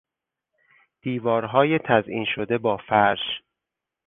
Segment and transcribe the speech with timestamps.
[1.01, 3.19] دیوارهای تزئین شده با فرش